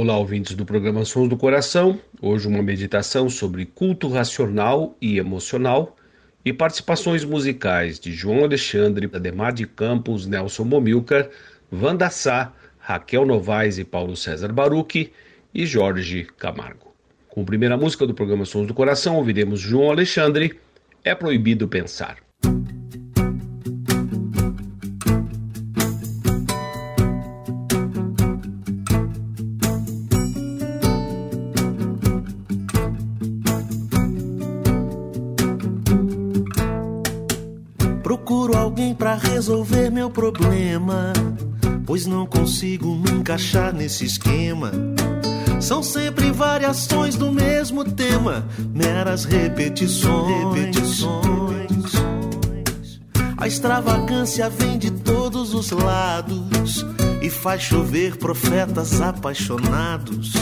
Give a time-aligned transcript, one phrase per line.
[0.00, 1.98] Olá, ouvintes do programa Sons do Coração.
[2.22, 5.96] Hoje, uma meditação sobre culto racional e emocional
[6.44, 11.28] e participações musicais de João Alexandre, Ademar de Campos, Nelson Momilcar,
[11.72, 15.12] Wanda Sá, Raquel Novaes e Paulo César Baruch
[15.52, 16.94] e Jorge Camargo.
[17.28, 20.60] Com a primeira música do programa Sons do Coração, ouviremos João Alexandre,
[21.02, 22.18] É Proibido Pensar.
[22.40, 22.97] Procuro
[39.48, 41.10] resolver meu problema,
[41.86, 44.70] pois não consigo me encaixar nesse esquema.
[45.58, 50.54] São sempre variações do mesmo tema, meras repetições.
[50.54, 51.98] repetições.
[53.38, 56.84] A extravagância vem de todos os lados
[57.22, 60.32] e faz chover profetas apaixonados,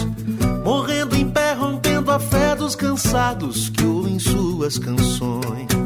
[0.64, 5.85] morrendo em pé, rompendo a fé dos cansados que ouvem suas canções.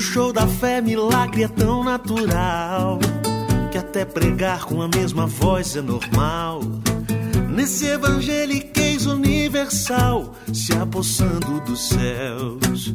[0.00, 2.98] Show da fé, milagre é tão natural
[3.70, 6.62] que até pregar com a mesma voz é normal.
[7.50, 12.94] Nesse evangeliquez universal, se apossando dos céus.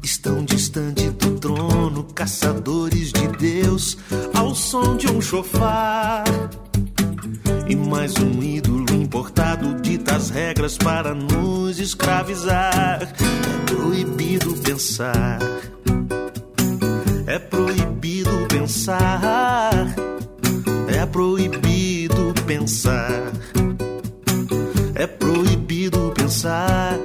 [0.00, 3.98] Estão distante do trono, caçadores de Deus,
[4.32, 6.24] ao som de um chofar.
[7.68, 8.77] E mais um ídolo
[9.08, 13.00] importado dita as regras para nos escravizar.
[13.00, 15.38] É proibido pensar.
[17.26, 19.94] É proibido pensar.
[20.94, 23.32] É proibido pensar.
[24.94, 26.98] É proibido pensar.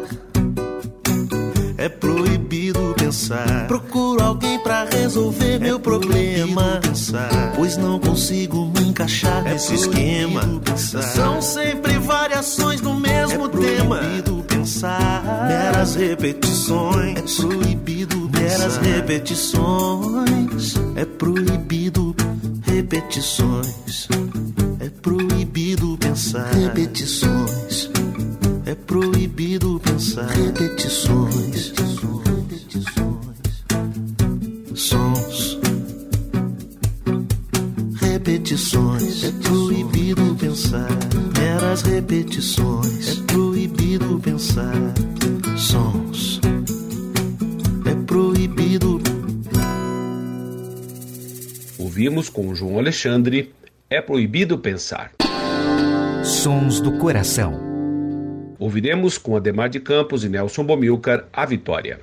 [1.77, 3.67] É proibido pensar.
[3.67, 6.81] Procuro alguém pra resolver meu problema.
[6.81, 10.41] Pensar, pois não consigo me encaixar nesse esquema.
[10.63, 11.01] Pensar.
[11.01, 13.97] São sempre variações do mesmo tema.
[13.97, 15.47] É proibido pensar.
[15.47, 17.39] Meras repetições.
[17.39, 20.75] É proibido meras repetições.
[20.95, 22.15] É proibido
[22.63, 24.07] repetições.
[24.79, 26.53] É proibido pensar.
[26.53, 27.89] Repetições.
[28.65, 30.27] É proibido pensar.
[30.27, 31.22] Repetições.
[38.25, 39.25] Repetições.
[39.25, 40.87] É proibido pensar.
[41.37, 43.19] Meras repetições.
[43.19, 44.93] É proibido pensar.
[45.57, 46.39] Sons.
[47.85, 49.01] É proibido.
[51.77, 53.53] Ouvimos com João Alexandre,
[53.89, 55.11] É Proibido Pensar.
[56.23, 57.59] Sons do Coração.
[58.57, 61.99] Ouviremos com Ademar de Campos e Nelson Bomilcar a vitória.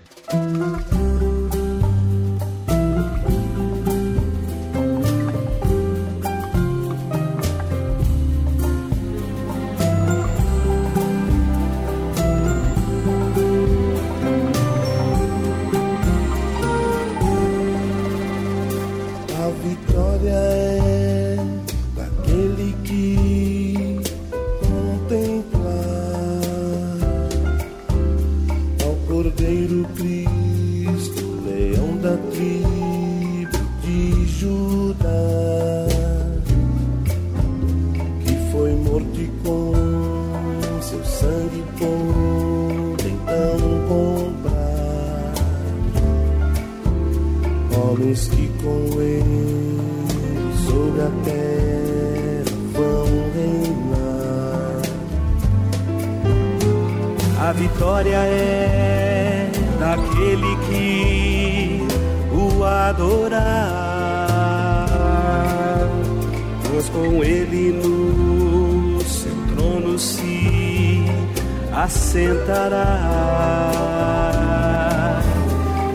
[71.91, 72.87] Assentará.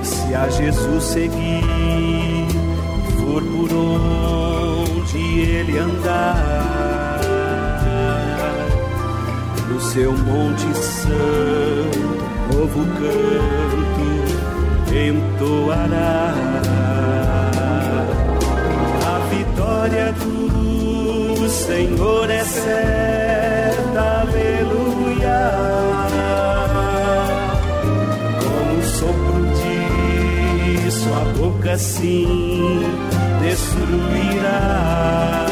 [0.03, 2.47] Se a Jesus seguir,
[3.19, 7.21] for por onde ele andar,
[9.69, 11.99] no seu monte santo,
[12.51, 14.05] novo canto
[14.93, 16.33] entoará.
[19.13, 23.24] A vitória do Senhor é certa,
[31.75, 32.79] boca, sim,
[33.41, 35.45] destruirá.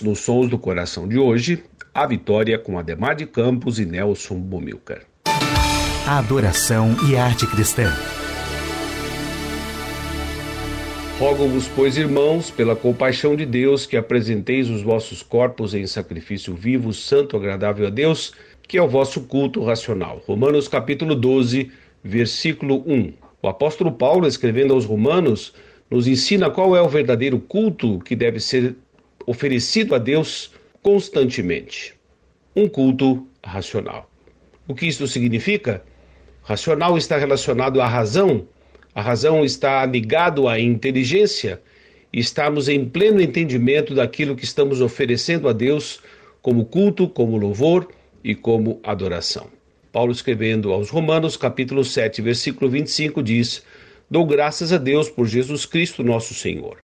[0.00, 1.62] Nos Sons do Coração de hoje,
[1.92, 5.02] a vitória com Ademar de Campos e Nelson Bomilcar.
[6.06, 7.92] A adoração e arte cristã.
[11.18, 16.92] Rogo-vos, pois, irmãos, pela compaixão de Deus, que apresenteis os vossos corpos em sacrifício vivo,
[16.92, 18.32] santo, agradável a Deus,
[18.66, 20.20] que é o vosso culto racional.
[20.26, 21.70] Romanos capítulo 12,
[22.02, 23.12] versículo 1.
[23.40, 25.54] O apóstolo Paulo, escrevendo aos Romanos,
[25.88, 28.74] nos ensina qual é o verdadeiro culto que deve ser
[29.26, 30.52] oferecido a Deus
[30.82, 31.94] constantemente.
[32.54, 34.10] Um culto racional.
[34.66, 35.82] O que isso significa?
[36.42, 38.46] Racional está relacionado à razão,
[38.94, 41.60] a razão está ligado à inteligência
[42.18, 46.00] estamos em pleno entendimento daquilo que estamos oferecendo a Deus
[46.40, 47.88] como culto, como louvor
[48.22, 49.48] e como adoração.
[49.90, 53.64] Paulo escrevendo aos Romanos, capítulo 7, versículo 25 diz:
[54.08, 56.78] Dou graças a Deus por Jesus Cristo, nosso Senhor.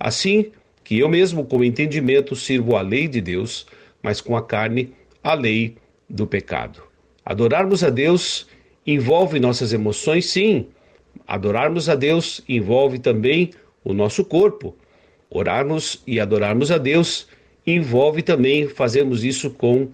[0.00, 0.52] Assim
[0.86, 3.66] que eu mesmo com entendimento sirvo a lei de Deus,
[4.00, 5.74] mas com a carne a lei
[6.08, 6.80] do pecado.
[7.24, 8.46] Adorarmos a Deus
[8.86, 10.68] envolve nossas emoções, sim.
[11.26, 13.50] Adorarmos a Deus envolve também
[13.82, 14.76] o nosso corpo.
[15.28, 17.26] Orarmos e adorarmos a Deus
[17.66, 19.88] envolve também fazermos isso com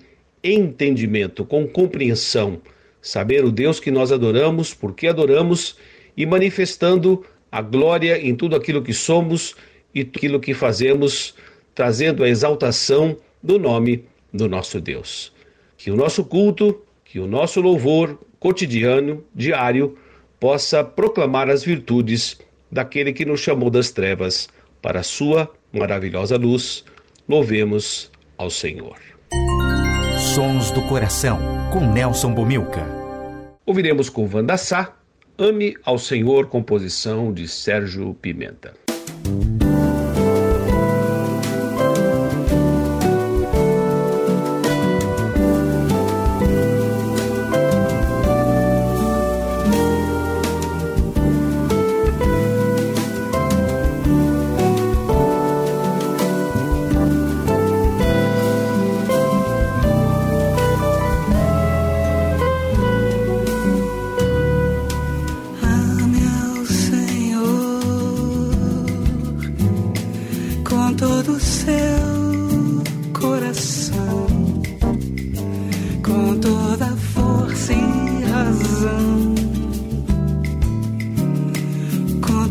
[0.44, 2.60] entendimento, com compreensão,
[3.00, 5.74] saber o Deus que nós adoramos, por que adoramos
[6.14, 9.56] e manifestando a glória em tudo aquilo que somos
[9.94, 11.34] e aquilo que fazemos,
[11.74, 15.32] trazendo a exaltação do nome do nosso Deus.
[15.76, 19.96] Que o nosso culto, que o nosso louvor cotidiano, diário,
[20.40, 22.38] possa proclamar as virtudes
[22.70, 24.48] daquele que nos chamou das trevas
[24.80, 26.84] para a sua maravilhosa luz.
[27.28, 28.96] Louvemos ao Senhor.
[30.34, 31.38] Sons do Coração,
[31.72, 32.84] com Nelson Bomilca.
[33.66, 34.96] Ouviremos com Wanda Sá
[35.38, 38.74] Ame ao Senhor, composição de Sérgio Pimenta.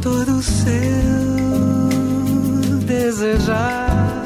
[0.02, 0.82] todo seu
[2.86, 4.24] desejar.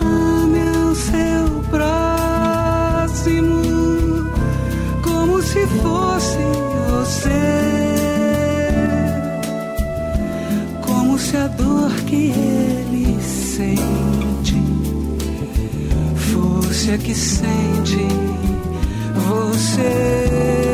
[0.00, 3.62] Ame o seu próximo
[5.02, 6.38] como se fosse
[6.90, 7.30] você.
[10.82, 14.60] Como se a dor que ele sente
[16.32, 18.06] fosse a que sente
[19.14, 20.67] você.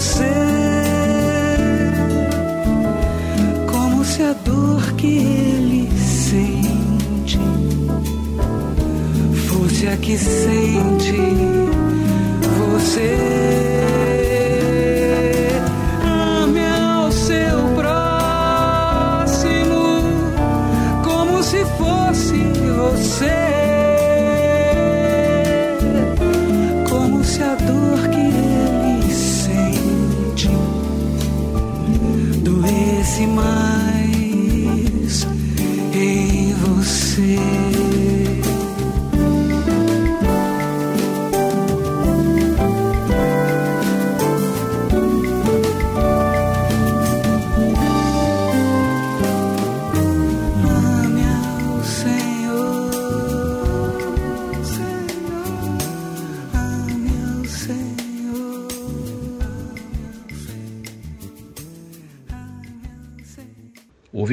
[0.00, 0.24] você.
[3.70, 7.38] Como se a dor que ele sente
[9.46, 11.49] fosse a que sente.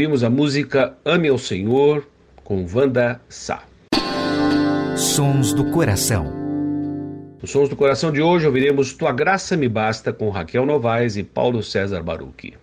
[0.08, 2.08] Ouvimos a música Ame ao Senhor
[2.42, 3.64] com Wanda Sá.
[4.96, 6.32] Sons do Coração.
[7.42, 11.24] Nos Sons do Coração de hoje ouviremos Tua Graça Me Basta com Raquel Novaes e
[11.24, 12.54] Paulo César Baruchi.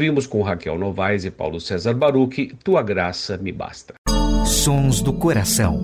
[0.00, 3.92] Ouvimos com Raquel Novaes e Paulo César Baruch, Tua Graça Me Basta.
[4.46, 5.78] Sons do Coração.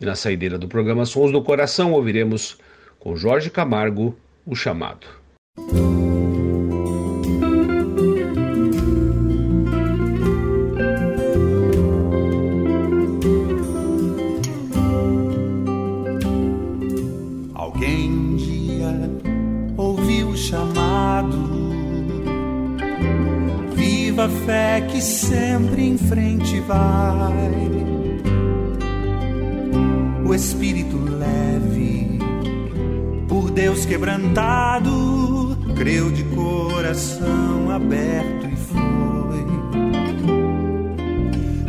[0.00, 2.56] E na saideira do programa Sons do Coração ouviremos
[3.00, 5.08] com Jorge Camargo, O Chamado.
[24.44, 27.32] Fé que sempre em frente vai.
[30.26, 32.18] O espírito leve,
[33.28, 39.44] por Deus quebrantado, creu de coração aberto e foi.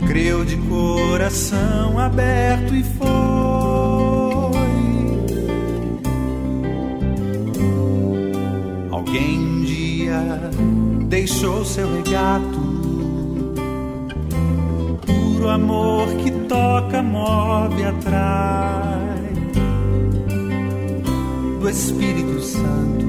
[0.07, 3.05] Creu de coração aberto e foi.
[8.91, 9.95] Alguém um dia
[11.07, 12.64] deixou seu regato,
[15.45, 19.33] puro amor que toca, move, atrai
[21.59, 23.05] do Espírito Santo.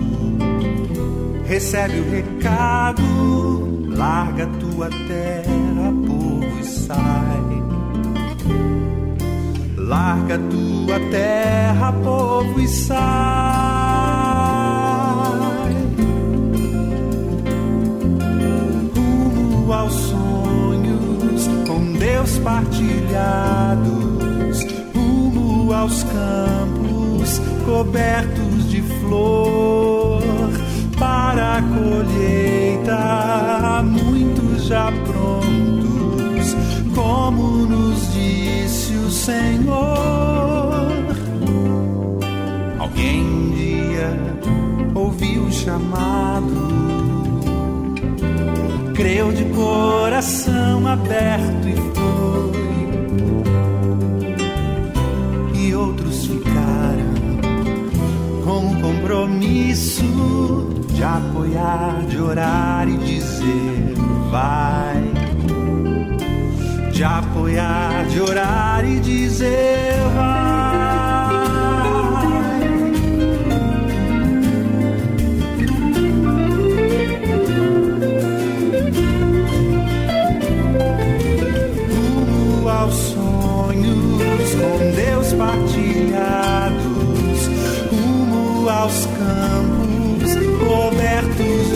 [1.46, 3.02] Recebe o recado,
[3.88, 7.62] larga tua terra, povo, e sai.
[9.78, 13.55] Larga tua terra, povo, e sai.
[22.26, 23.86] Deus partilhados,
[24.92, 30.20] rumo aos campos cobertos de flor.
[30.98, 32.94] Para a colheita,
[33.84, 36.56] muitos já prontos,
[36.94, 40.96] como nos disse o Senhor.
[42.78, 44.18] Alguém um dia
[44.94, 46.56] ouviu o chamado,
[48.94, 51.96] creu de coração aberto e
[59.36, 60.02] compromisso
[60.94, 63.94] de apoiar, de orar e dizer
[64.30, 65.12] vai.
[66.90, 70.45] De apoiar, de orar e dizer vai.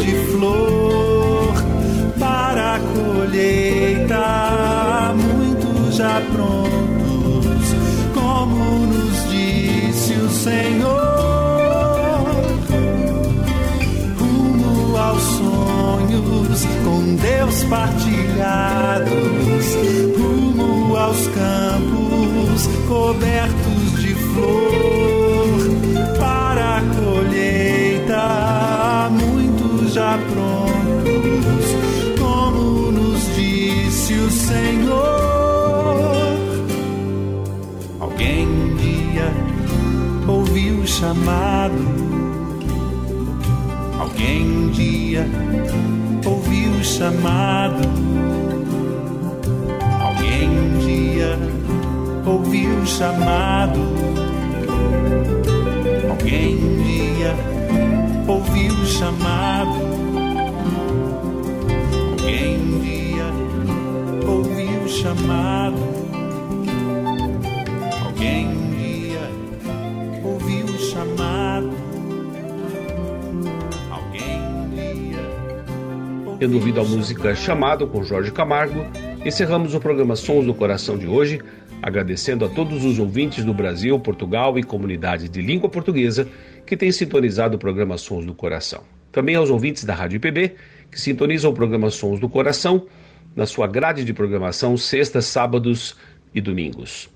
[0.04, 1.52] De flor
[2.18, 4.24] para a colheita,
[5.14, 7.66] muitos já prontos,
[8.14, 10.90] como nos disse o Senhor.
[14.18, 19.19] Rumo aos sonhos com Deus partilhados,
[65.30, 65.76] ouviu o chamado.
[68.04, 69.30] Alguém um dia
[70.24, 71.70] ouviu o chamado.
[73.90, 78.84] Alguém um dia Tendo ouvido a música Chamado com Jorge Camargo,
[79.24, 81.40] encerramos o programa Sons do Coração de hoje,
[81.82, 86.26] agradecendo a todos os ouvintes do Brasil, Portugal e comunidade de língua portuguesa
[86.66, 88.82] que têm sintonizado o programa Sons do Coração.
[89.12, 90.54] Também aos ouvintes da Rádio IPB,
[90.90, 92.86] que sintonizam o programa Sons do Coração
[93.34, 95.96] na sua grade de programação sextas, sábados
[96.34, 97.08] e domingos.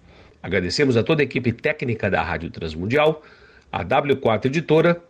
[0.42, 3.22] Agradecemos a toda a equipe técnica da Rádio Transmundial,
[3.72, 5.02] a W4 Editora,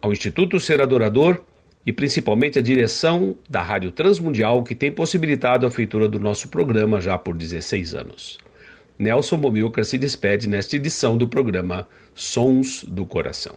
[0.00, 1.40] ao Instituto Ser Adorador
[1.84, 7.00] e principalmente a direção da Rádio Transmundial, que tem possibilitado a feitura do nosso programa
[7.00, 8.38] já por 16 anos.
[8.98, 13.56] Nelson Bomilcar se despede nesta edição do programa Sons do Coração.